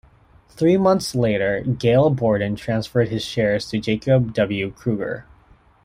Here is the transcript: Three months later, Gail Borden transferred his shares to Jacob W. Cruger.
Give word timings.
Three 0.49 0.77
months 0.77 1.13
later, 1.13 1.59
Gail 1.59 2.09
Borden 2.09 2.55
transferred 2.55 3.09
his 3.09 3.23
shares 3.23 3.67
to 3.69 3.77
Jacob 3.77 4.33
W. 4.33 4.71
Cruger. 4.73 5.25